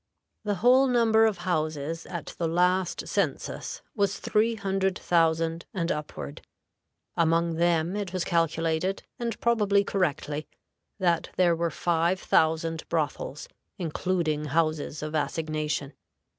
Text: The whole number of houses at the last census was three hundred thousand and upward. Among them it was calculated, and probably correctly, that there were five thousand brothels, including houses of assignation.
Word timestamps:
The 0.43 0.55
whole 0.65 0.87
number 0.87 1.27
of 1.27 1.37
houses 1.45 2.07
at 2.07 2.33
the 2.39 2.47
last 2.47 3.07
census 3.07 3.83
was 3.93 4.17
three 4.17 4.55
hundred 4.55 4.97
thousand 4.97 5.67
and 5.75 5.91
upward. 5.91 6.41
Among 7.15 7.57
them 7.57 7.95
it 7.95 8.11
was 8.11 8.23
calculated, 8.23 9.03
and 9.19 9.39
probably 9.39 9.83
correctly, 9.83 10.47
that 10.97 11.29
there 11.35 11.55
were 11.55 11.69
five 11.69 12.19
thousand 12.19 12.89
brothels, 12.89 13.47
including 13.77 14.45
houses 14.45 15.03
of 15.03 15.13
assignation. 15.13 15.93